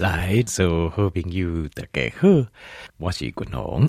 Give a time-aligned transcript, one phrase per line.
[0.00, 2.26] 来，做好朋友大家好，
[2.96, 3.86] 我是君宏。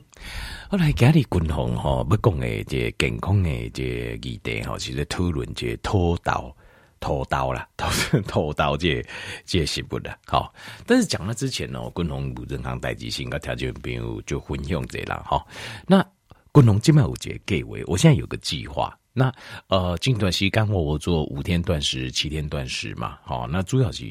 [0.70, 6.54] 后来今日君宏哈，要讲的这健康的这议题哈，是在讨论这土豆、
[7.00, 7.88] 土豆啦，土
[8.28, 9.02] 土豆这
[9.46, 10.20] 这食物啦。
[10.28, 10.54] 好，
[10.86, 15.42] 但是讲了之前呢，君宏有任何代志性，跟条件朋友就分享这啦哈。
[15.88, 16.06] 那
[16.54, 18.94] 君宏今麦有这计划，我现在有个计划。
[19.14, 19.30] 那
[19.68, 24.06] 呃，近段时间我我做五天断食、七天断食嘛，好，那主要是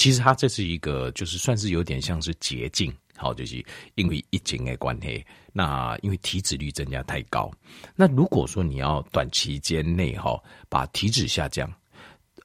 [0.00, 3.62] 其实它这是一个就是算是有点像是捷径，好，就是
[3.96, 7.52] 因为疫情的关系，那因为体脂率增加太高，
[7.94, 11.70] 那如果说你要短期间内哈把体脂下降，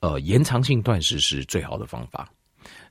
[0.01, 2.29] 呃，延长性断食是最好的方法，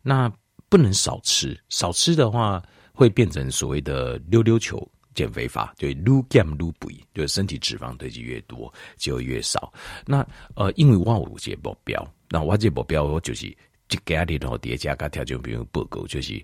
[0.00, 0.32] 那
[0.70, 2.62] 不能少吃，少吃的话
[2.94, 4.82] 会变成所谓的溜溜球。
[5.14, 5.94] 减肥法就越
[6.28, 9.72] 减越肥，就是身体脂肪堆积越多就越少。
[10.06, 13.56] 那呃，因为我有这目标，那我这目标我就是
[14.04, 16.34] 给阿里头叠加个条件，比如报告，就是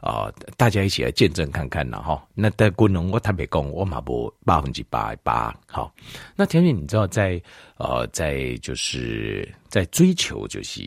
[0.00, 2.26] 啊、呃，大家一起来见证看看啦哈。
[2.34, 5.94] 那在功能我特别讲，我嘛不百分之八八好。
[6.36, 7.40] 那条件你知道在，
[7.76, 10.80] 呃，在就是在追求就是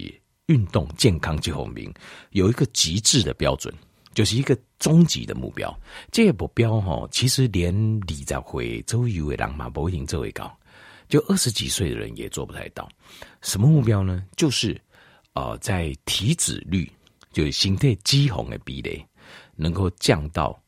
[0.47, 1.92] 运动健康这方面，
[2.31, 3.73] 有一个极致的标准。
[4.14, 5.73] 就是一个终极的目标，
[6.11, 10.53] 这个目标哈，其实连二十岁左右的人嘛不一定做会到，
[11.08, 12.89] 就二十几岁的人也做不太到。
[13.42, 14.22] 什么目标呢？
[14.36, 14.77] 就是
[15.33, 16.91] 呃，在体脂率，
[17.31, 19.03] 就是身体脂肪的比例，
[19.55, 20.61] 能够降到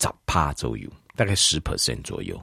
[0.00, 2.40] 十趴左右，大概十 percent 左右。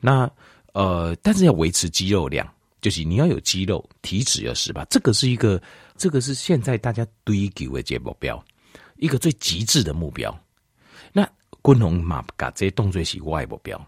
[0.00, 0.30] 那
[0.72, 5.60] 呃，但是要维持肌肉量，就是你要有肌肉，体脂要十趴，这个是一个，
[5.96, 8.42] 这个是现在大家追求的这目标。
[8.96, 10.34] 一个最极致的目标，
[11.12, 11.24] 那
[11.62, 13.78] 军红马嘎这些动作是外目标。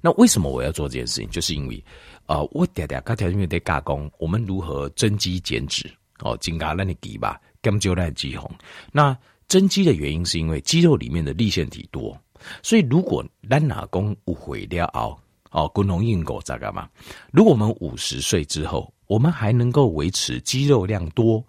[0.00, 1.30] 那为什么我要做这件事情？
[1.30, 1.84] 就是因为，
[2.26, 5.90] 呃，我嗲嗲刚条因为在加工，我们如何增肌减脂？
[6.20, 8.50] 哦，增加那你肌吧，减就那肌红。
[8.92, 9.16] 那
[9.48, 12.18] 增肌的原因是因为肌肉里面的粒线体多，
[12.62, 15.18] 所以如果咱哪功误会了熬
[15.50, 16.88] 哦，军红硬狗在干嘛？
[17.32, 21.44] 如果我们五十岁之后，我们还能够维持肌肉量多，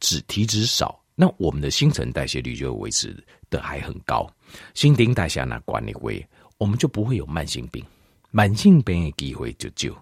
[0.00, 0.98] 脂体脂少。
[1.14, 3.14] 那我们的新陈代谢率就维持
[3.50, 4.26] 的还很高，
[4.72, 7.84] 新陈代谢那管理会，我们就不会有慢性病，
[8.30, 9.94] 慢性病的机会就就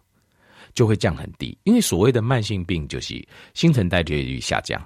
[0.80, 1.54] 就会降很低。
[1.64, 4.80] 因为所谓的慢性病就是新陈代谢率下降，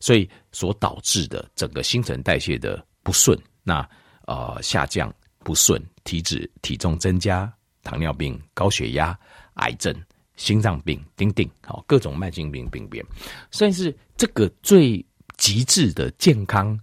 [0.00, 3.88] 所以所导致的整个新陈代谢的不顺，那
[4.26, 5.14] 呃下降
[5.44, 7.48] 不顺，体脂体重增加，
[7.84, 9.16] 糖尿病、高血压、
[9.54, 9.94] 癌症、
[10.34, 13.06] 心脏病，等等，好各种慢性病病变，
[13.52, 15.06] 算是这个最。
[15.38, 16.80] 极致的健康，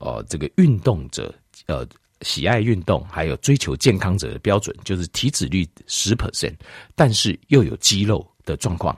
[0.00, 1.32] 呃，这个运动者，
[1.66, 1.86] 呃，
[2.22, 6.54] 喜爱运动，还有追求健康者的标准，就是体脂率十 percent，
[6.94, 8.96] 但是又有肌肉的状况。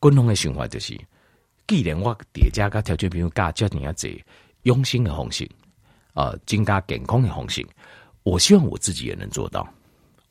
[0.00, 0.98] 共同的循环就是，
[1.66, 4.16] 既然我叠加个条件，比如加教你要这
[4.62, 5.48] 用心的红心，
[6.14, 7.66] 啊、呃，增加健康的红心，
[8.22, 9.68] 我希望我自己也能做到。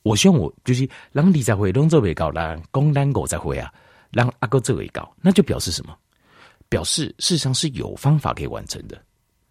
[0.04, 3.74] 我希望我就是让你在会动作为高，让公单狗在会啊，
[4.12, 5.98] 让阿哥做为高，那就表示什么？
[6.70, 9.02] 表示事实上是有方法可以完成的，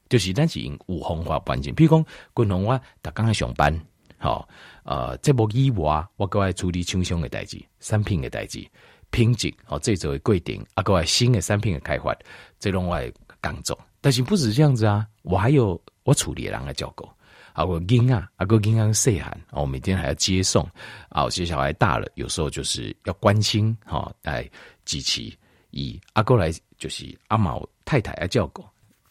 [0.09, 1.75] 就是咱是用有方法完成。
[1.75, 3.75] 比如讲，军红我打刚才上班，
[4.19, 4.49] 好，
[4.85, 8.67] 呃，这无以外，我过来处理厂商的代志、产品的代志、
[9.11, 12.17] 品质，哦，这做规定，啊，过来新的产品的开发，
[12.59, 13.01] 这种我
[13.41, 13.79] 刚做。
[14.01, 17.09] 但是不止这样子啊，我还有我处理人的照顾，
[17.53, 20.63] 啊，我囡啊，啊个囡仔细汉，我每天还要接送，
[21.09, 24.49] 啊，有些小孩大了，有时候就是要关心，哈，来
[24.85, 25.33] 支持。
[25.73, 28.65] 以阿哥来就是阿毛太太爱照顾，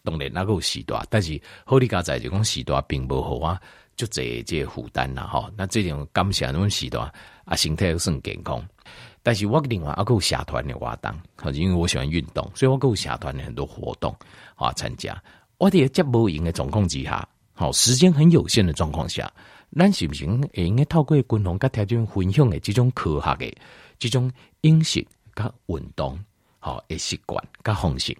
[0.06, 3.60] 当然那个有时段，但是好哩家在就讲时段并不好啊，
[3.98, 5.52] 就这这负担啦哈。
[5.58, 7.12] 那这种感谢那种时段
[7.44, 8.64] 啊，身体又算健康。
[9.24, 14.16] 但是我另外阿个有社团的活动，因为我喜欢运动，所以我有社团的很多活动
[14.56, 15.20] 啊参加。
[15.58, 19.32] 我哋在无闲的状况之下，好时间很有限的状况下，
[19.76, 23.58] 咱是不是也应该透过共同跟条件分享的这种科学的
[23.98, 26.20] 这种饮食跟运动。
[26.60, 28.16] 好，诶，习惯跟方式，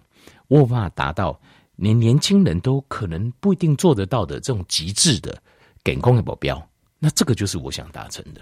[0.48, 1.38] 我有法达到
[1.76, 5.40] 连年轻人都可能不一定做得到的这种极致的
[5.84, 6.60] 健康的目标，
[6.98, 8.40] 那这个就是我想达成的。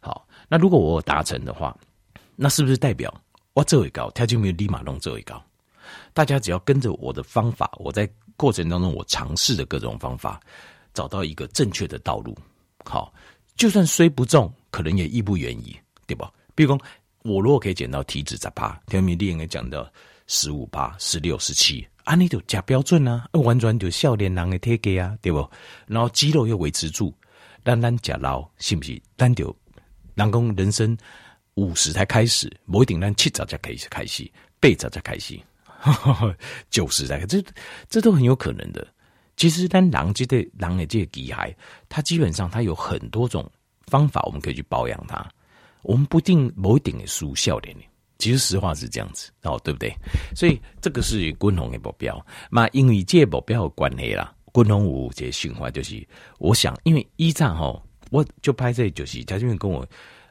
[0.00, 1.76] 好，那如果我达成的话，
[2.36, 3.12] 那是不是代表
[3.52, 5.42] 我这位高，他就没有立马弄这位高？
[6.12, 10.40] 大家只要跟着我的方法，我在过程当中我尝试的各种方法，
[10.92, 12.36] 找到一个正确的道路。
[12.84, 13.12] 好，
[13.56, 16.32] 就算虽不中，可能也义不远矣，对吧？
[16.54, 16.80] 比如说。
[17.26, 19.90] 我如果可以减到体脂十趴，条米丽应该讲到
[20.26, 25.50] 十五趴、十六、十七，啊，你就假标准啊，完全就少年人的体格啊，对不？
[25.86, 27.12] 然后肌肉又维持住，
[27.64, 29.00] 咱咱假老是不是？
[29.16, 29.54] 咱就
[30.14, 30.96] 人讲人生
[31.54, 34.30] 五十才开始，不一定咱七十才开始开始，
[34.60, 35.40] 八十才开始，
[36.70, 37.42] 就是在这
[37.88, 38.86] 这都很有可能的。
[39.36, 41.54] 其实，当狼这对狼的这个机械，
[41.88, 43.50] 它基本上它有很多种
[43.86, 45.26] 方法，我们可以去保养它。
[45.82, 47.68] 我们不定某一点的速效的，
[48.18, 49.92] 其实实话是这样子哦，对不对？
[50.34, 52.24] 所以这个是滚红的目标。
[52.50, 56.06] 那因为这目标的关系啦，滚红五这循环就是，
[56.38, 59.82] 我想，因为一战哈，我就拍这就是他这边跟我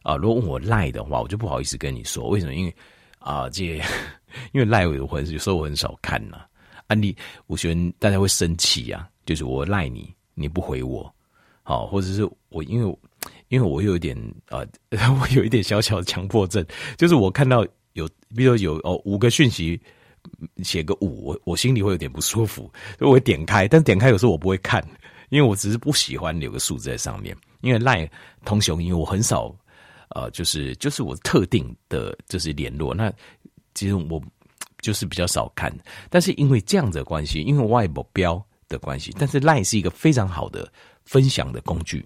[0.02, 2.76] 啊、呃，如果问我赖的话，我就不好意思跟你说为什么，因为
[3.20, 3.64] 啊、呃，这
[4.54, 6.46] 因为赖我有时候我很少看呐。
[6.88, 7.16] 案例，
[7.48, 11.14] 我觉得大家会生气呀，就是我赖你，你不回我，
[11.64, 12.98] 好，或者是我因为。
[13.54, 14.18] 因为我有一点
[14.50, 14.68] 呃，
[15.22, 16.66] 我有一点小小的强迫症，
[16.98, 17.64] 就是我看到
[17.94, 19.80] 有，比如说有哦五个讯息，
[20.64, 22.64] 写个五，我我心里会有点不舒服，
[22.98, 24.84] 所以我会点开，但点开有时候我不会看，
[25.30, 27.38] 因为我只是不喜欢留个数字在上面。
[27.62, 28.10] 因为赖
[28.44, 29.56] 通雄，因为我很少
[30.10, 33.14] 呃，就是就是我特定的就是联络，那
[33.76, 34.20] 其实我
[34.82, 35.72] 就是比较少看，
[36.10, 40.68] 但是因为这样子的关系，因为外目标的关系，但是赖是一个非常好的
[41.06, 42.04] 分享的工具。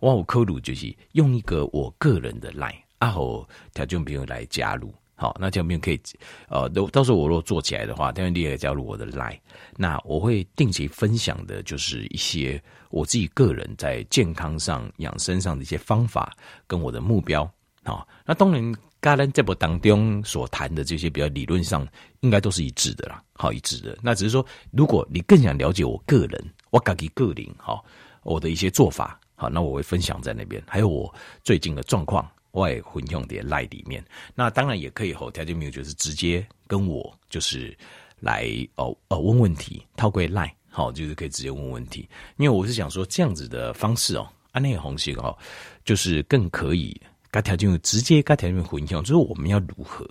[0.00, 6.00] 我有考虑就是用一个我个人的 line，然后条件朋友来加入，好，那条件可以，
[6.48, 9.38] 呃，都到时候我如果做起来的话，条件你也加入我的 line，
[9.76, 16.34] 那我会定期分享的，就是一些我自己个人在健康上、养生上的一些方法
[16.66, 17.50] 跟我的目标，
[17.84, 21.86] 好，那当然，刚才这部当中所谈的这些比较理论上，
[22.20, 23.96] 应该都是一致的啦，好一致的。
[24.02, 27.84] 那只是说，如果你更想了解我个人，我自己个人，好，
[28.22, 29.18] 我的一些做法。
[29.36, 34.02] 好，那我会分享在那边，还有我最近的状况，我也会用点赖里面。
[34.34, 37.76] 那当然也可以吼条件没有，就是直接跟我就是
[38.18, 42.08] 来哦哦问问题，套过赖，好，就是可以直接问问题。
[42.38, 45.36] 因为我是想说这样子的方式哦，安内红心哦，
[45.84, 46.98] 就是更可以
[47.30, 50.08] 该条件直接该条件混用，就是我们要如何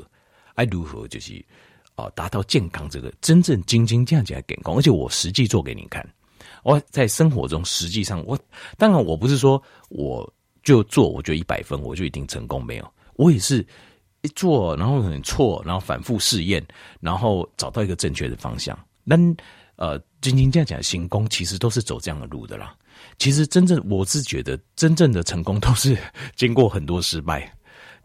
[0.53, 1.43] 爱如何就是
[1.95, 6.07] 哦达到健康这个真正精精这样子来健康，而且我实际做给你看。
[6.65, 8.37] 我在生活中，实际上我
[8.75, 10.27] 当然我不是说我
[10.63, 12.93] 就做，我就一百分，我就一定成功没有。
[13.17, 13.63] 我也是
[14.23, 16.65] 一做，然后很错，然后反复试验，
[16.99, 18.77] 然后找到一个正确的方向。
[19.03, 19.15] 那
[19.75, 22.75] 呃，晶晶这样讲，行功其实都是走这样的路的啦。
[23.19, 25.95] 其实真正我是觉得，真正的成功都是
[26.35, 27.47] 经过很多失败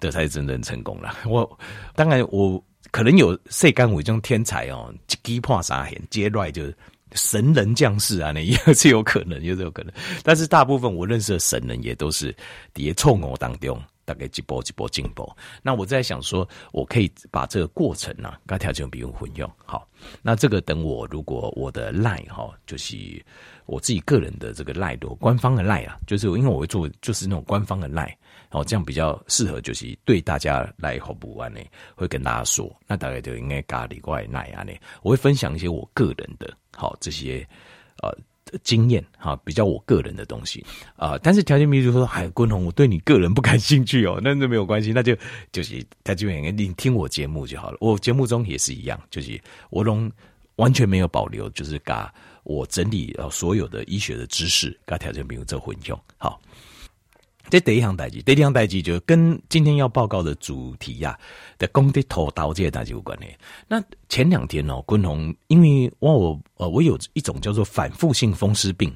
[0.01, 1.17] 的，才是真正成功了。
[1.25, 1.59] 我
[1.95, 6.77] 当然我可能有世间有这种天才哦，一击破三弦，接来就是。
[7.15, 9.93] 神人降世啊，那也是有可能，也是有可能。
[10.23, 12.35] 但是大部分我认识的神人也都是
[12.73, 15.31] 叠错偶当中，大概几波几波进步。
[15.62, 19.51] 那我在想说，我可以把这个过程呢、啊，跟条件比如混用。
[19.65, 19.87] 好，
[20.23, 22.97] 那这个等我如果我的赖哈，就是
[23.67, 28.15] 我自己个人的这个赖多官方的赖啊，就是因为我会做就是那种官方的 line，
[28.51, 31.61] 哦，这样比较适合，就是对大家来服务完呢，
[31.95, 34.73] 会跟大家说，那大概就应该咖喱怪奶啊呢，
[35.03, 36.53] 我会分享一些我个人的。
[36.76, 37.46] 好，这些
[38.02, 38.12] 呃
[38.62, 40.64] 经验哈，比较我个人的东西
[40.96, 45.17] 啊、但是条件比如说，海军宏，我对你个人不感兴趣哦， 那那没有关系，那就
[45.52, 47.76] 就是条件比你听我节目就好了。
[47.81, 49.40] 我节目中也是一样，就是
[49.70, 50.11] 我拢
[50.56, 52.12] 完全没有保留，就是把
[52.43, 56.40] 我整理呃所有的医学的知识，跟条件比如做混用，好。
[57.50, 61.19] 这第一项代志，第一项代志就跟今天要报告的主题呀
[61.58, 63.26] 的功的头刀这些代志有关系。
[63.67, 68.94] 那前两天哦，昆宏因为我我呃我有一种叫做反复性风湿病，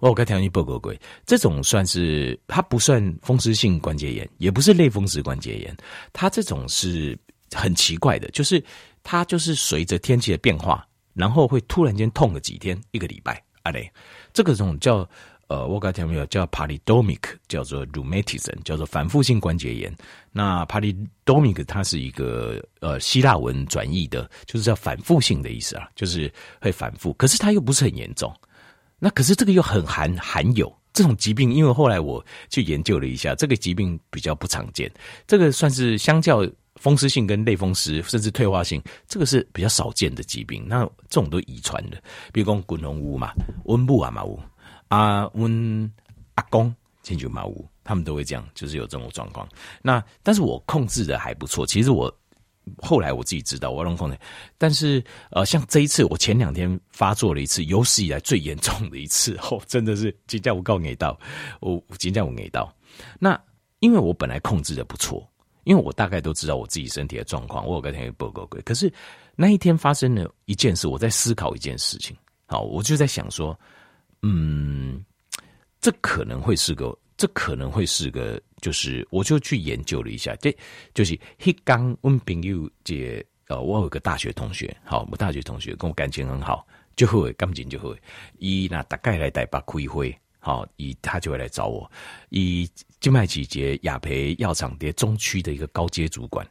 [0.00, 0.94] 我有跟条件报告过，
[1.24, 5.76] 这种算是它不算风湿性关节炎，也不是类风湿关节炎，
[6.12, 7.18] 它这种是
[7.52, 8.62] 很奇怪的，就是
[9.02, 13.90] 它就是随着天气的变化，然后会突然间痛个几天，一个礼拜啊嘞，
[14.32, 15.08] 这个种叫。
[15.54, 19.94] 呃，我刚才没有叫 Polydromic，叫做 rheumatism，叫做反复性关节炎。
[20.32, 27.12] 那 Polydromic 它是一个呃希腊文转译的，就是叫反复性的意思啊，就是会反复。
[27.12, 28.34] 可是它又不是很严重。
[28.98, 34.90] 那可是这个又很含含有这种疾病，因为后来我去研究了一下，这个疾病比较不常见。
[35.24, 36.44] 这个算是相较
[36.80, 40.64] 风湿性跟类风湿，甚至退化性，这个是比较少见的疾病。
[40.66, 43.32] 那这种都遗传的，比如讲滚龙屋嘛，
[43.66, 44.40] 温布啊嘛屋。
[44.94, 45.90] 啊，温
[46.36, 46.72] 阿公、
[47.02, 49.48] 亲舅妈屋，他们都会这样，就是有这种状况。
[49.82, 51.66] 那但是我控制的还不错。
[51.66, 52.14] 其实我
[52.78, 54.16] 后来我自己知道，我能控制。
[54.56, 61.18] 但是呃，像这一次，我前两天发作了一次，有史以来最严重的一次， 哦，真的是今天我告你到，
[61.58, 62.72] 我今天我给到。
[63.18, 63.38] 那
[63.80, 65.28] 因为我本来控制的不错，
[65.64, 68.60] 因为我大概都知道我自己身体的状况，我有跟天报告过。
[68.64, 68.92] 可是
[69.34, 72.16] 那一天发生了一件事，我在思考一件事情。
[72.46, 73.58] 好，我就在想说。
[74.26, 75.04] 嗯，
[75.82, 80.56] 这可能会是个，这可能会是个，就是我就去研究了一下，这
[80.94, 86.66] 就是黑刚温朋友这呃，我有个大学同学，好，我大学同学跟我感情很好，
[86.96, 87.94] 就会感情就会，
[88.38, 91.90] 伊那大概来台北开会，好，伊他就会来找我，
[92.30, 92.66] 伊
[93.00, 96.48] 金麦季节亚培药厂的中区的一个高阶主管，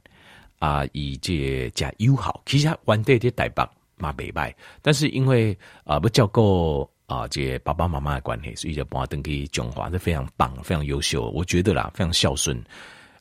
[0.59, 4.53] 啊，以这加友好，其实他玩对的台北嘛袂歹，
[4.83, 12.61] 但是因为啊不照顾啊这爸爸妈妈的关系，所以就把我登去中华，这非常棒，非常优秀，我觉得啦，非常孝顺。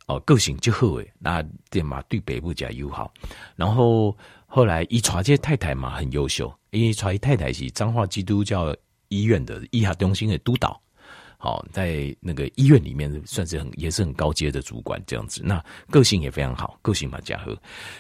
[0.07, 3.13] 哦，个性就好诶，那对嘛，对北部加友好。
[3.55, 4.15] 然后
[4.47, 8.77] 后来一传这太太嘛很优秀，因为传太太是彰化基督教
[9.09, 10.79] 医院的医学中心的督导，
[11.45, 15.43] 好，在那个医院里面算是很也是很高阶的主管这样子。
[15.45, 17.47] 那个性也非常好，个性嘛加好。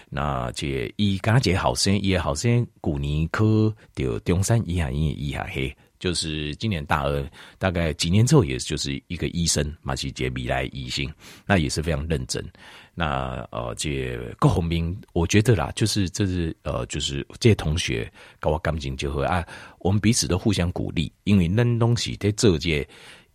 [0.09, 5.75] 那这伊刚刚好生，也好生古尼科的中山医学院医学系。
[5.99, 11.09] 就是今年大二，大概几年之后，也就是一个医生，马西杰米来医生，
[11.47, 12.45] 那也是非常认真。
[12.93, 19.47] 那呃，这郭宏斌，我觉得啦，就是这是呃，就是这些同学跟我感情就会啊，
[19.79, 22.85] 我们彼此都互相鼓励，因为那东西在这届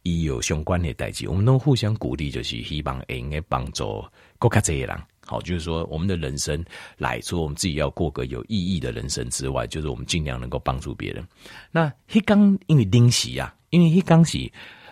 [0.08, 4.04] 伊有相关的代志，我们都互相鼓励，就是希望会应该帮助
[4.40, 4.98] 国家这些人。
[5.26, 6.64] 好，就是说，我们的人生
[6.98, 11.22] 来说，我们自己要过个有意义的人生之外，就是我们尽量能够帮助别人。
[11.70, 14.50] 那黑刚因为临时啊，因为黑刚是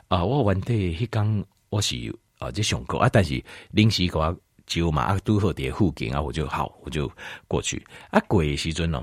[0.10, 1.96] 啊，我玩的黑刚我是
[2.38, 3.42] 啊这上课啊，但是
[3.72, 7.10] 临时给我就嘛啊，都好在附近啊，我就好，我就
[7.48, 8.20] 过去啊。
[8.28, 9.02] 过的时阵哦，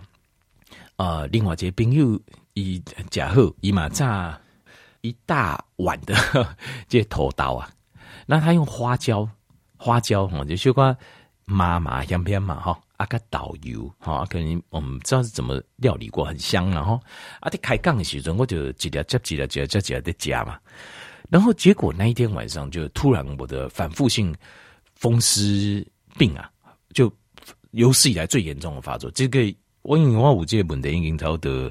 [0.97, 2.21] 啊，另外一个朋友
[2.53, 4.39] 伊食好，伊嘛炸
[5.03, 6.15] 一大碗的
[6.89, 7.71] 这头刀啊，
[8.27, 9.29] 那他用花椒，
[9.77, 10.97] 花椒哈，就小可。
[11.45, 16.99] 麻麻香片嘛哈，啊个导游哈，可能我们不知道是怎么料理过，很香然后
[17.41, 20.57] 啊，在开杠的时候，我就几条接几条几条几条在加嘛，
[21.29, 24.33] 然后结果那一天晚上就突然我的反复性
[24.95, 25.85] 风湿
[26.17, 26.49] 病啊，
[26.95, 27.13] 就
[27.73, 29.11] 有史以来最严重的发作。
[29.11, 29.41] 这个
[29.83, 31.71] 我因为我五届本的已经差不多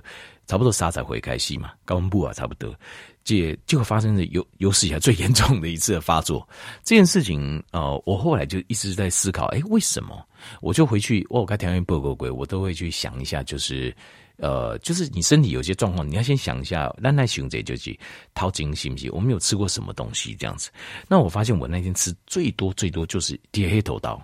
[0.51, 2.75] 差不多三十回开始嘛，高温部啊差不多。
[3.23, 6.45] 这结果发生的有有史以来最严重的一次的发作，
[6.83, 10.27] 这件事情，呃，我后来就一直在思考，诶，为什么？
[10.59, 13.95] 我就回去，我开条件报告过，我都会去想一下，就是，
[14.39, 17.97] 呃，就是你身体有些状况，你要先想一下，那那熊贼就去
[18.33, 19.09] 掏金行不行？
[19.13, 20.69] 我们有吃过什么东西这样子？
[21.07, 24.21] 那我发现我那天吃最多最多就是铁黑头刀，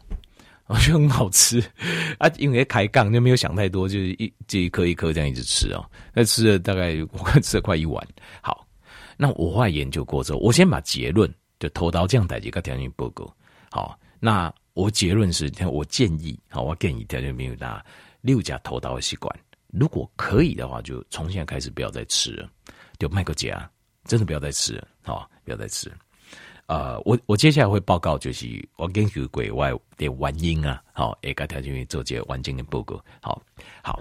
[0.68, 1.64] 我觉得很好吃
[2.20, 8.06] 啊，因为开杠就没有想太多，就是一这一颗一颗这样一直吃哦，那吃了大概我看吃了快一碗，
[8.42, 8.66] 好。
[9.20, 11.28] 那我后来研究过之后，我先把结论
[11.60, 13.36] 就头刀这样代几个条件报告。
[13.72, 17.84] 好，那我结论是，我建议，好，我建议条件没有拿
[18.22, 19.36] 六家头刀的习惯，
[19.74, 22.48] 如果可以的话，就从现在开始不要再吃了，
[23.00, 23.68] 就卖个价，
[24.06, 25.92] 真的不要再吃了，好，不要再吃。
[26.68, 28.46] 呃，我我接下来会报告，就是
[28.76, 33.42] 我根据国外的原因啊，好，一个条件做这完整的报告，好，
[33.82, 34.00] 好。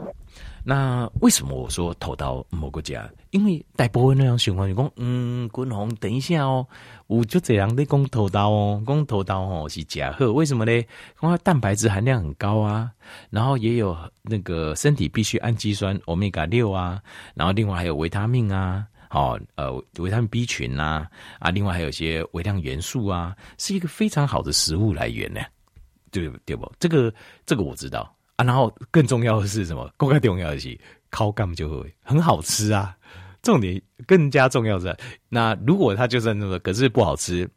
[0.64, 3.08] 那为什么我说投到某个家？
[3.30, 6.66] 因为大部分那样情况，就讲嗯，君宏，等一下哦，
[7.06, 10.72] 我就这样的讲投刀哦，讲投刀哦是假货，为什么呢？
[11.22, 12.90] 因为蛋白质含量很高啊，
[13.30, 17.00] 然后也有那个身体必需氨基酸欧米伽六啊，
[17.36, 21.06] 然后另外还有维他命啊，好呃维他命 B 群呐
[21.38, 25.40] 啊，另外还有一些微量元素啊，是一个非常好的食物来源呢，
[26.10, 26.70] 对对不？
[26.78, 27.12] 这个
[27.44, 28.12] 这个我知道。
[28.36, 29.90] 啊，然后更重要的是什么？
[29.96, 32.94] 更加重要的是，烤干就会很好吃啊。
[33.40, 37.48] 重点更加重要的是，那如果它就算那个，可是不好吃，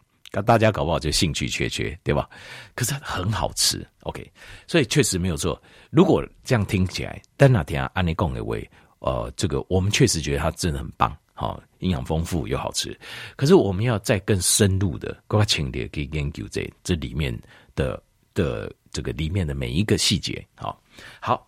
[0.45, 2.29] 大家搞不好就兴趣缺缺，对吧？
[2.75, 4.31] 可是很好吃，OK，
[4.67, 5.61] 所以确实没有错。
[5.89, 8.65] 如果这样听起来，但那天，安妮贡的味，
[8.99, 12.97] 呃，这个我们确实觉得它真的很棒，好、哦，营养丰富又好吃。
[13.35, 17.37] 可是我们要再更深入的、更加强烈去研究这这里面
[17.75, 18.01] 的
[18.33, 18.71] 的。
[18.91, 20.81] 这个里面的每一个细节，好，
[21.21, 21.47] 好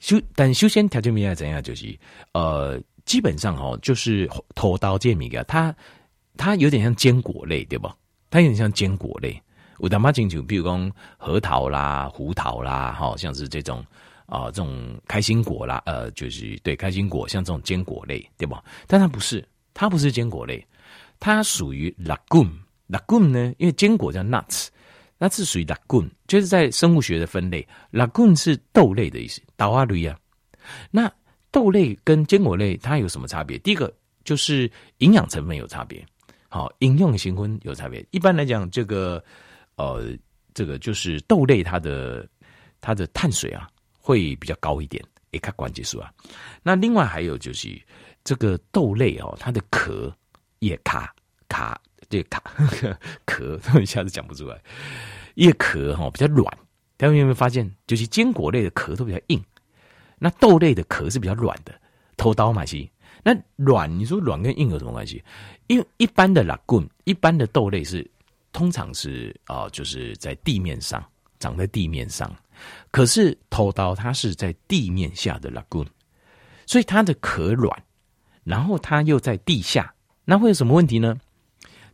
[0.00, 1.62] 修，但修仙条件明来怎样？
[1.62, 1.96] 就是
[2.32, 5.72] 呃，基本上哦，就是头刀剑米啊，它
[6.36, 7.96] 它有点像坚果类，对吧？
[8.28, 9.40] 它有点像坚果类。
[9.78, 13.84] 我他妈清楚，比如说核桃啦、胡桃啦，好像是这种
[14.26, 18.64] 啊、这种开心果啦，呃，就是对开心果，像这种坚果类，对吧？
[18.86, 20.66] 但它不是，它不是坚果类，
[21.20, 22.52] 它属于 legume。
[22.88, 24.68] legume 呢，因为坚果叫 nuts。
[25.16, 30.18] 那是属于 legume，就是在生物学的分类，legume 是豆类的意思，豆啊类啊。
[30.90, 31.10] 那
[31.50, 33.56] 豆类跟坚果类它有什么差别？
[33.58, 36.04] 第一个就是营养成分有差别，
[36.48, 38.04] 好，应用型分有差别。
[38.10, 39.22] 一般来讲，这个
[39.76, 40.14] 呃，
[40.52, 42.28] 这个就是豆类它的
[42.80, 43.68] 它的碳水啊
[44.04, 46.12] 会比较高一点，也看关节数啊。
[46.62, 47.80] 那另外还有就是
[48.22, 50.14] 这个豆类哦，它的壳
[50.58, 51.14] 也卡
[51.48, 51.80] 卡。
[52.10, 52.28] 这个
[52.68, 54.62] 壳， 壳，一下子讲不出来。
[55.36, 56.44] 叶壳哈比较软，
[56.98, 59.42] 大家有没有发现，就是坚果类的壳都比较硬，
[60.18, 61.74] 那豆类的壳是比较软的。
[62.18, 62.90] 偷刀嘛，西，
[63.24, 65.24] 那软，你说软跟硬有什么关系？
[65.66, 68.08] 因为一般的拉棍，一般的豆类是
[68.52, 71.02] 通常是啊、就是在地面上
[71.40, 72.32] 长在地面上，
[72.90, 75.86] 可是偷刀它是在地面下的拉棍，
[76.66, 77.76] 所以它的壳软，
[78.44, 79.94] 然后它又在地下，
[80.24, 81.16] 那会有什么问题呢？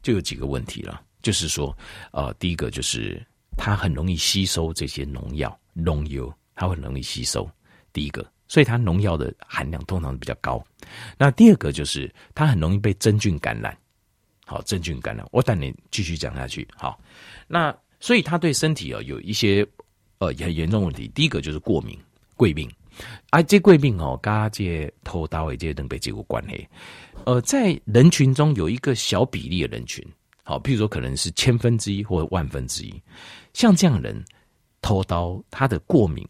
[0.02, 1.76] 就有几个问题了，就是说，
[2.12, 3.24] 呃，第一个就是。
[3.56, 7.46] 它很容易吸收这些农药、农油，它很容易吸收。
[7.92, 10.64] 第一个，所以它农药的含量通常比较高。
[11.18, 13.76] 那第二个就是它很容易被真菌感染。
[14.46, 16.66] 好，真菌感染，我等你继续讲下去。
[16.74, 16.98] 好，
[17.46, 19.66] 那所以它对身体啊有一些
[20.20, 21.10] 呃很严重问题。
[21.14, 21.98] 第一个就是过敏、
[22.36, 22.70] 贵病。
[23.30, 26.68] 啊，这贵病哦，跟这偷刀的这些东西有关系。
[27.24, 30.06] 呃，在人群中有一个小比例的人群。
[30.42, 33.02] 好，譬如说可能是千分之一或万分之一，
[33.54, 34.22] 像这样人
[34.82, 36.26] 偷刀，他的过敏，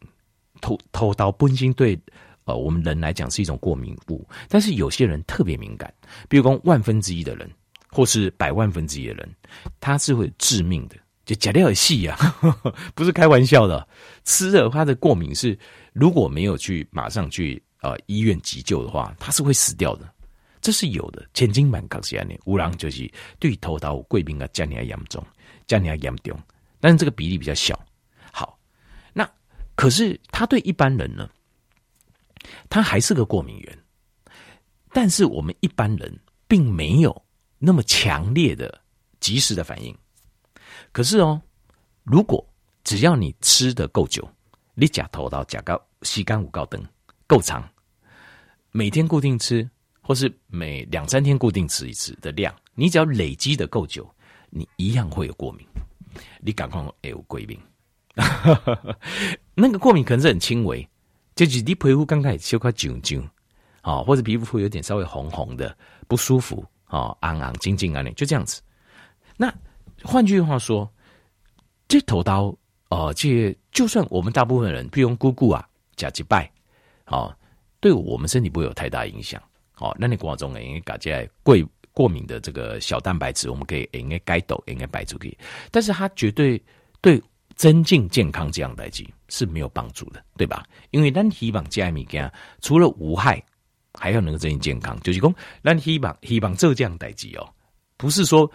[0.60, 1.98] 偷偷刀本身对
[2.44, 5.92] 呃我们人来讲是一种过敏物，但是有些人特别敏感，
[6.28, 7.50] 比如说万分之一的人，
[7.88, 9.28] 或是百万分之一的人，
[9.80, 10.96] 他是会致命的，
[11.30, 12.18] 就假料有戏啊，
[12.92, 13.86] 不是开玩笑的，
[14.24, 15.56] 吃了他的过敏是
[15.92, 20.12] 如果没有去马上去呃医院急救的话，他是会死掉的。
[20.60, 22.34] 这是有的，千金满扛下呢。
[22.46, 23.08] 乌狼就是
[23.38, 25.24] 对头刀贵宾啊，加尼亚严重，
[25.68, 26.36] 加尼亚严重，
[26.80, 27.78] 但是这个比例比较小。
[28.32, 28.58] 好，
[29.12, 29.30] 那
[29.76, 31.30] 可是他对一般人呢，
[32.68, 33.78] 他还是个过敏源，
[34.92, 36.12] 但是我们一般人
[36.48, 37.24] 并没有
[37.60, 38.80] 那么强烈的
[39.20, 39.96] 及时的反应。
[40.92, 41.40] 可是哦，
[42.04, 42.44] 如果
[42.84, 44.28] 只要你吃得够久，
[44.74, 46.82] 你假头到假高吸干五告灯
[47.26, 47.68] 够长，
[48.70, 49.68] 每天固定吃。
[50.02, 54.12] 或是每两三天固定吃一次的量，你只要累积的够久，
[54.48, 55.64] 你一样会有过敏。
[56.40, 57.56] 你赶快有贵病，
[59.54, 60.88] 那个过敏可能是很轻微，
[61.36, 63.24] 就是你皮肤刚开始修块肿肿，
[63.82, 65.76] 啊，或者皮肤会有点稍微红红的
[66.08, 68.60] 不舒服，啊，硬硬静静啊，你就这样子。
[69.36, 69.54] 那
[70.02, 70.90] 换句话说，
[71.88, 72.44] 这头刀，
[72.88, 76.50] 哦、呃，这就算我们大部分人，比如姑姑啊，假几拜，
[77.04, 77.36] 啊，
[77.80, 79.42] 对我们身体不会有太大影响。
[79.78, 81.56] 哦，那你过程中应该搞些过
[81.92, 85.36] 过敏的这个小蛋白质，我们可以应该该抖应该摆出去，
[85.70, 86.62] 但是它绝对
[87.00, 87.22] 对
[87.54, 90.64] 增进健康这样代际是没有帮助的，对吧？
[90.90, 93.42] 因为咱希望加物件除了无害，
[93.94, 95.34] 还要能够增进健康，就是讲
[95.64, 97.48] 咱希望希望做这样代际哦，
[97.96, 98.50] 不是说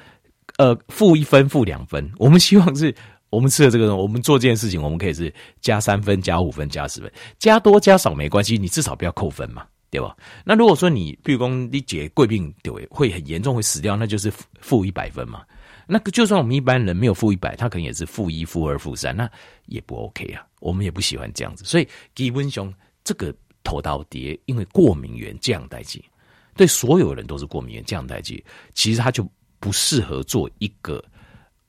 [0.58, 2.94] 呃负一分负两分，我们希望是
[3.30, 9.66] 我们吃的这个，我们做这件事情，我们可以是加三分、加五分、加十分，加多加少没关系，你至少不要扣分嘛。
[9.92, 10.14] 对吧？
[10.44, 15.42] 那如果说你，比如说你姐贵病，对，会很严重，会死掉，那就是负一百分嘛。
[15.88, 19.30] 那个就算我们一般人没有负一百，他可能也是负一、负二、负三，那
[19.68, 20.46] 也不 OK 啊。
[20.60, 22.74] 我们也不喜欢这样子，所以基本上
[23.06, 26.04] 这个头刀碟，因为过敏原这样代际，
[26.58, 29.26] 对所有人都是过敏原这样代际，其实他就
[29.60, 31.04] 不适合做一个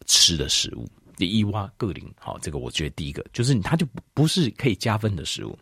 [0.07, 0.89] 吃的食物。
[1.17, 5.59] 第一挖个零，好，这个我觉得第一个就是它就不是可以加分的食物。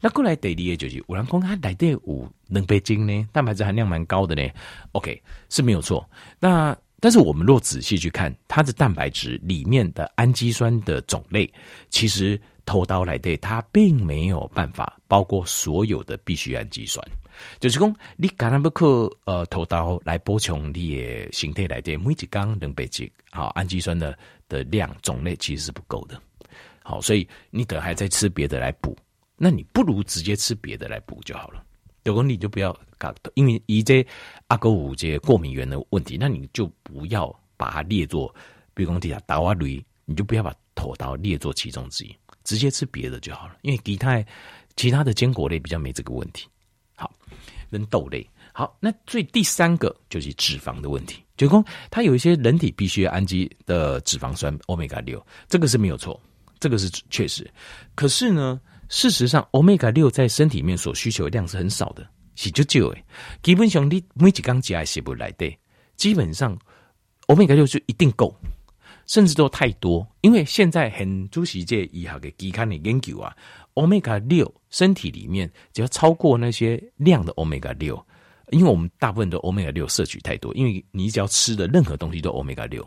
[0.00, 4.42] 那过来第二个就是，有人说它来的五能倍精呢，蛋白质含量蛮高的呢。
[4.90, 6.04] OK 是没有错。
[6.40, 11.48] 那但是我们若仔细去看它的蛋白质里面的氨基酸的种类，
[11.90, 17.00] 其实头刀来的它并没有办法包括所有的必需氨基酸。
[17.60, 24.16] 就是讲，你刚刚不可呃，头刀来补充你的身体来的每一缸能倍精，好，氨基酸的
[24.48, 26.20] 的量种类其实是不够的。
[26.82, 28.96] 好，所以你等还在吃别的来补，
[29.36, 31.62] 那你不如直接吃别的来补就好了。
[32.04, 34.06] 有功你就不要搞，因为一这
[34.46, 38.34] 阿哥五这过敏源的问题，那你就不要把它列作，
[38.72, 43.58] 比如讲底下打瓦驴，你就不要把头刀列作其中之一，直接吃别的就好了。
[43.60, 44.24] 因为其他
[44.76, 46.48] 其他的坚果类比较没这个问题。
[47.68, 56.20] 好，跟豆类好，那最第三个就是脂肪的问题，就是说它有一些人体必需氨基的脂肪酸欧米伽六，这个是没有错，
[56.58, 57.48] 这个是确实。
[57.94, 63.04] 可是呢，事实上欧米伽六在身体里面所需求量是很少的，是就就诶，
[63.42, 65.56] 基本上你每几缸加是不来的，
[65.96, 66.58] 基本上
[67.26, 68.34] 欧米伽六就一定够，
[69.06, 73.36] 甚至都太多，因为现在很主席这医学的期刊的研究啊。
[73.78, 77.96] 欧米伽六，身体里面只要超过那些量的欧米伽六，
[78.50, 82.84] 因为我们大部分都欧米伽六摄取太多，因为你只要吃的任何东西都欧米伽六，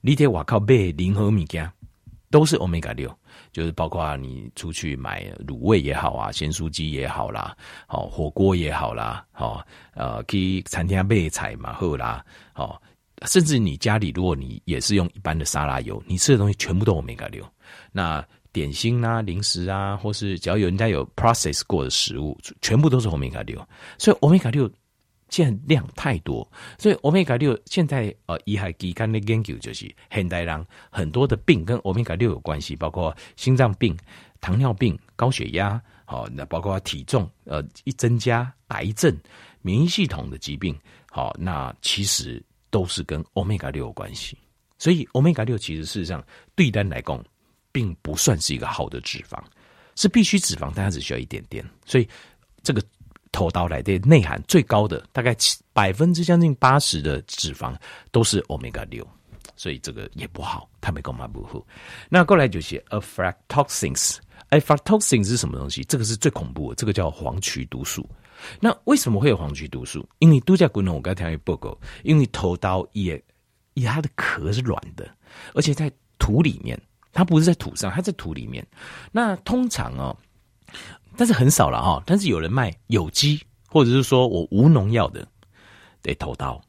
[0.00, 1.70] 你得哇靠背零和米加
[2.30, 3.14] 都是欧米伽六，
[3.52, 7.54] 就是包括你出去买卤味也好啊，咸酥鸡也好啦，
[7.86, 12.80] 好火锅也好啦，好呃去餐厅买菜嘛好啦，好
[13.26, 17.46] 甚至你家里如果你也是用一般的沙拉油，你吃的东西全部都欧米伽六，
[17.92, 18.26] 那。
[18.52, 23.56] 点心啊、零食啊，或是只要有人家有 process 过的食物，全部都是欧米伽六。
[23.98, 24.70] 所以欧米伽六
[25.30, 26.46] 现在量太多，
[26.78, 33.96] 所以欧米伽六现在呃，医海期刊的研究就是现代人很多的病跟欧米伽六有关系，包括心脏病、
[34.42, 39.16] 糖尿病、高血压，好，那包括体重呃一增加、癌症、
[39.62, 40.78] 免疫系统的疾病，
[41.10, 44.36] 好，那其实都是跟欧米伽六有关系。
[44.76, 46.22] 所以欧米伽六其实事实上
[46.54, 47.24] 对单来讲，
[47.72, 49.36] 并不算是一个好的脂肪，
[49.96, 51.64] 是必须脂肪，但它只需要一点点。
[51.84, 52.08] 所以
[52.62, 52.82] 这个
[53.32, 55.36] 头刀来的内涵最高的，大概
[55.72, 57.74] 百分之将近八十的脂肪
[58.10, 59.06] 都是欧米伽六，
[59.56, 61.64] 所以这个也不好，它没干嘛不好。
[62.08, 65.82] 那过来就写 aflatoxins，aflatoxins 是什么东西？
[65.84, 68.08] 这个是最恐怖的，这个叫黄曲毒素。
[68.60, 70.06] 那为什么会有黄曲毒素？
[70.18, 73.22] 因为度假滚筒，我刚才听一报告，因为头刀也。
[73.74, 75.10] 因为它的壳是软的，
[75.54, 76.78] 而且在土里面，
[77.12, 78.66] 它不是在土上，它在土里面。
[79.10, 80.16] 那通常哦，
[81.16, 82.02] 但是很少了哈。
[82.06, 85.26] 但是有人卖有机，或者是说我无农药的，
[86.02, 86.60] 得头刀。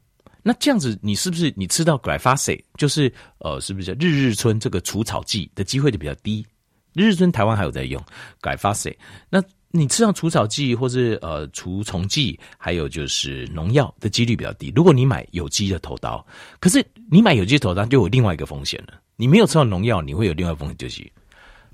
[0.42, 6.46] 那这样子，你是不是你吃到 Glyphosate，就是呃，是不是日日春这个除草剂的机会就比较低？
[6.92, 8.02] 日日春台湾还有在用
[8.40, 8.96] Glyphosate，
[9.28, 9.42] 那。
[9.76, 14.72] 你吃上除草剂或是呃除虫剂，还有就是农药的几率比较低。
[14.72, 16.24] 如果你买有机的头刀，
[16.60, 18.94] 可是你买有机头刀就有另外一个风险了。
[19.16, 21.12] 你没有吃到农药，你会有另外一个风险，就是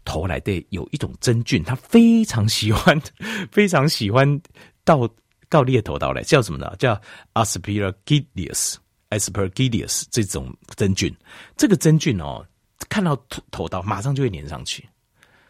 [0.05, 2.99] 头来的有一种真菌，它非常喜欢，
[3.51, 4.41] 非常喜欢
[4.85, 5.09] 到
[5.49, 6.75] 到猎头到来，叫什么呢？
[6.79, 7.01] 叫
[7.35, 11.15] Aspergillus，Aspergillus 这种真菌。
[11.57, 12.47] 这个真菌哦，
[12.89, 14.89] 看到头头刀马上就会粘上去。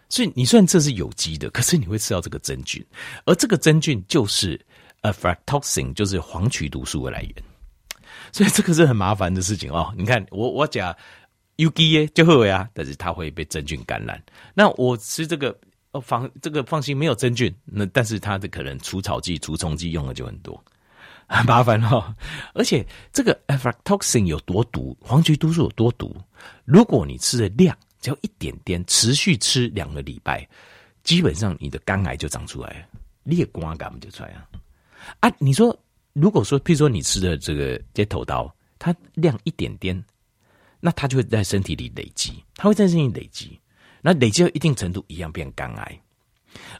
[0.08, 2.84] 所以你虽然这是有机的，可是你会吃到这个真菌，
[3.26, 4.60] 而这个真菌就是
[5.02, 7.32] aflatoxin，就是黄曲毒素的来源。
[8.32, 9.94] 所以这个是很麻烦的事情哦。
[9.96, 10.94] 你看，我我讲
[11.60, 14.22] U G 耶就好呀，但是它会被真菌感染。
[14.54, 15.56] 那我吃这个
[15.92, 20.62] 哦放这个放心没有真菌，那但是它的可能除草剂、除虫剂用的就很多，
[21.26, 22.14] 很 麻烦哦。
[22.54, 26.16] 而且这个 aflatoxin 有多毒，黄曲毒素有多毒，
[26.64, 27.76] 如果你吃的量。
[28.02, 30.48] 只要一点点，持续吃两个礼拜，
[31.02, 32.86] 基本上你的肝癌就长出来了，
[33.24, 34.48] 裂瓜感就出来了。
[35.20, 35.78] 啊，你说，
[36.14, 40.02] 如果说，譬如说你吃的这个街头刀，它量一点点，
[40.80, 43.60] 那它就会在身体里累积，它会在身体累积，
[44.00, 46.00] 那累积到一定程度，一样变肝癌。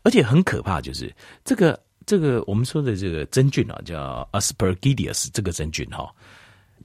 [0.02, 6.12] 而且很可怕，就是这个这个我们说的这个真菌啊，叫 Aspergillus 这个真菌哈，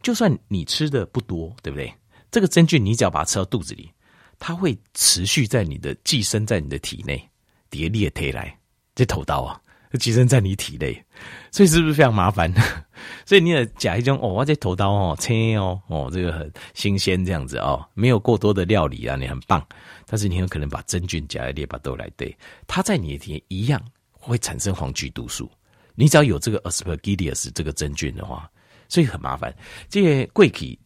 [0.03, 1.91] 就算你吃的不多，对不对？
[2.29, 3.89] 这个真菌你只要把它吃到肚子里。
[4.37, 7.29] 它会持续在你的寄生在你的体内，
[7.69, 8.53] 叠裂贴来
[8.93, 9.57] 这头刀啊，
[9.97, 11.03] 寄生在你体内，
[11.51, 12.51] 所以是不是非常麻烦？
[13.25, 19.65] 所以你也夹一种哦，这头刀哦，切哦哦，这个很新鲜这样子哦，没有过多的料理啊，你很棒。
[20.07, 22.35] 但是你有可能把真菌夹在列巴豆来对，
[22.67, 25.49] 它在你的体内一样会产生黄曲毒素。
[25.95, 28.49] 你只要有这个 Aspergillus 这个真菌的话，
[28.87, 29.55] 所以很麻烦。
[29.89, 30.77] 这些贵体。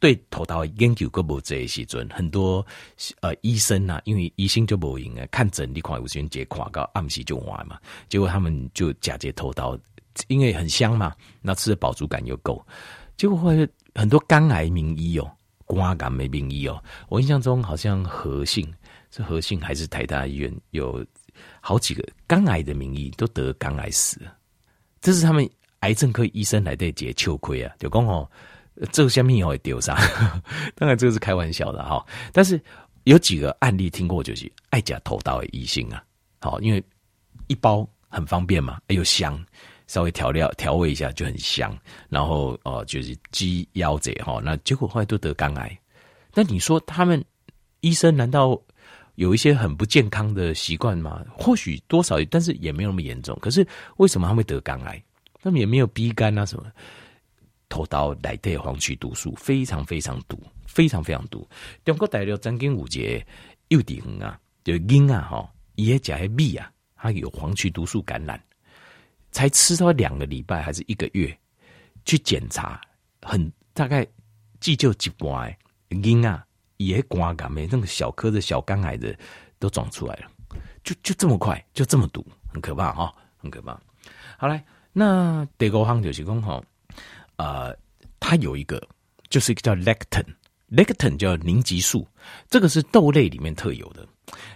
[0.00, 2.66] 对头刀研究过无这些时阵，很多
[3.20, 9.78] 呃医生呐、啊，因为医生就无用啊，看诊你看有时间看到暗时就完嘛，结果他们就假借头刀，
[10.28, 12.66] 因为很香嘛，那吃的饱足感又够，
[13.18, 15.30] 结果后来很多肝癌名医哦，
[15.66, 18.66] 肝癌没名医哦，我印象中好像和信
[19.10, 21.04] 是和信还是台大医院有
[21.60, 24.34] 好几个肝癌的名医都得肝癌死了，
[25.02, 25.46] 这是他们
[25.80, 28.26] 癌症科医生来对解秋亏啊，就讲哦。
[28.92, 29.96] 这个下面也会丢上，
[30.74, 32.04] 当然这个是开玩笑的哈。
[32.32, 32.60] 但是
[33.04, 36.02] 有几个案例听过，就是爱假头刀的医生啊，
[36.40, 36.82] 好，因为
[37.46, 39.38] 一包很方便嘛，又香，
[39.86, 41.76] 稍微调料调味一下就很香。
[42.08, 45.78] 然后哦，就是鸡腰子哈，那结果后来都得肝癌。
[46.34, 47.22] 那你说他们
[47.80, 48.60] 医生难道
[49.16, 51.24] 有一些很不健康的习惯吗？
[51.36, 53.36] 或许多少，但是也没有那么严重。
[53.42, 53.66] 可是
[53.96, 55.02] 为什么他们会得肝癌？
[55.42, 56.70] 他们也没有逼肝啊什么？
[57.70, 61.48] 头刀来的黄曲毒素非常非常毒，非常非常毒。
[61.84, 63.26] 中国大陆曾经有一个
[63.68, 68.38] 幼稚园啊，就婴啊哈，也加些米啊，他有黄曲毒素感染，
[69.30, 71.34] 才吃到两个礼拜还是一个月，
[72.04, 72.80] 去检查，
[73.22, 74.04] 很大概
[74.58, 75.56] 急救一半，
[75.90, 76.44] 婴啊
[76.76, 79.16] 也肝癌没那个小颗的小肝癌的
[79.60, 80.30] 都长出来了，
[80.82, 83.80] 就就这么快，就这么毒，很可怕哈，很可怕。
[84.36, 86.60] 好来，那第二项就是讲哈。
[87.40, 87.74] 呃，
[88.20, 88.78] 它有一个，
[89.30, 92.06] 就是一个叫 lectin，lectin 叫凝集素，
[92.50, 94.06] 这个是豆类里面特有的。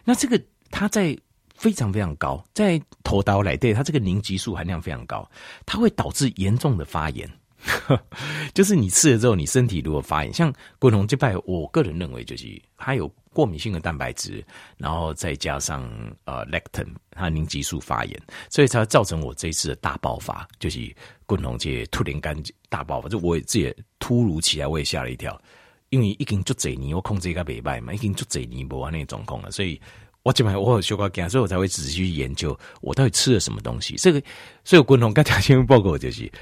[0.04, 0.38] 那这个
[0.70, 1.16] 它在
[1.54, 5.26] 非常非常高，在头刀来对它这个凝集素含量非常高，
[5.64, 7.26] 它会导致严重的发炎。
[8.54, 12.46] 就是你吃了之后，你身体如果发炎，像滚龙这块，我个人认为就是
[12.76, 14.44] 它有过敏性的蛋白质，
[14.76, 15.82] 然后再加上
[16.24, 20.94] 呃 lectin 它凝集素发炎，所以才造成我这一次的大爆发，就是
[21.26, 25.40] 滚龙这突然间大爆发，就我自己突如其来，我也吓了一跳，
[25.88, 29.80] 因为已经足几年我控制一个袂歹嘛，已经足几年无安那状况了，所以。
[30.24, 33.94] 我基本上我有修过肝，所以我才会仔细去研究我到底吃了什么东西。
[33.96, 34.22] 这个，
[34.64, 36.32] 所以滚龙刚才新闻报告就是，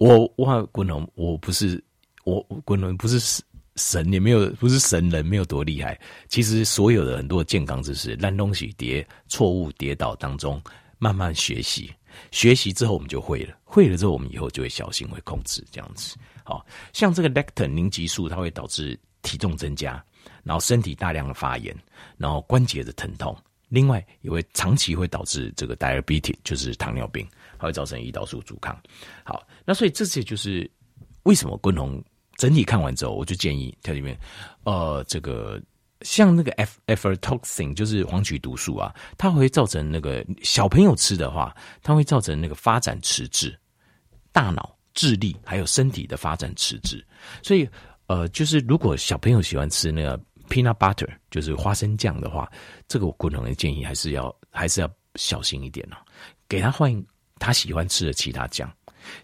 [0.00, 1.82] 我我滚龙我不是
[2.24, 3.42] 我滚龙不是
[3.76, 5.98] 神，也没有不是神人，没有多厉害。
[6.26, 10.60] 其实所有的很多健康知识，烂东西跌错误跌倒当中
[10.98, 11.92] 慢慢学习，
[12.30, 16.16] 学习之后我们就会了，会了之后我们以后就会小心会控制这样子。
[16.42, 20.02] 好像这个 lectin 凝集素，它会导致体重增加。
[20.42, 21.76] 然后身体大量的发炎，
[22.16, 23.36] 然后关节的疼痛，
[23.68, 27.26] 另外也会长期会导致这个 diabetes，就是糖尿病，
[27.60, 28.74] 还会造成胰岛素阻抗。
[29.22, 30.68] 好，那所以这些就是
[31.24, 32.02] 为什么滚龙
[32.36, 34.18] 整体看完之后，我就建议它里面，
[34.64, 35.60] 呃，这个
[36.00, 43.54] 像那个 F Ftoxin 就是黄曲毒素啊，它会造成那个小朋友吃的话，它会造成那个发展迟滞，
[44.32, 47.04] 大脑、智力还有身体的发展迟滞，
[47.42, 47.68] 所以
[48.06, 50.18] 呃，就是如果小朋友喜欢吃那个。
[50.50, 52.50] Peanut butter 就是花生酱的话，
[52.88, 55.96] 这个我个人的建议还是要还是要小心一点哦。
[56.48, 56.92] 给他换
[57.40, 58.72] 他喜欢吃的其他酱，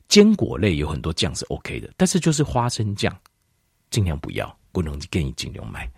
[0.08, 3.16] 坚果类有很多酱是 OK 的，但是就是花生酱
[3.90, 5.88] 尽量不要，不能建议尽量买。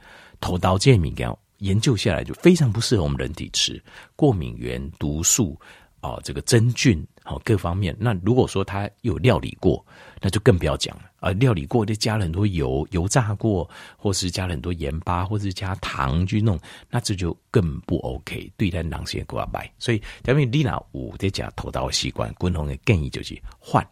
[0.40, 3.82] 头刀健敏感研究下来就非常不适合我们人体吃，
[4.14, 5.58] 过敏源、毒素。
[6.00, 7.96] 哦，这个真菌好各方面。
[7.98, 9.84] 那如果说它有料理过，
[10.20, 11.30] 那就更不要讲了啊！
[11.32, 16.58] 料理过就加了很多油，油炸过，或是加了很多盐巴，或是加糖去弄，
[16.88, 18.50] 那这就更不 OK。
[18.56, 23.86] 对待囊血过白，所以因为你那五在讲头刀习惯，共同的建议就是换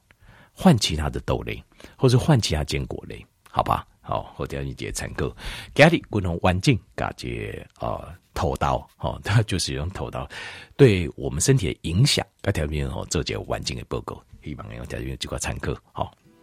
[0.52, 1.62] 换其他的豆类，
[1.96, 3.86] 或是换其他坚果类，好吧？
[4.06, 5.34] 好，或者你节参考，
[5.74, 8.16] 家里共同环境感觉啊。
[8.36, 10.28] 头刀，哦，它 就是用头刀，
[10.76, 16.12] 对我们身体的影响，该条件哦，做这个环境的报告，希望用条件做个参考，好。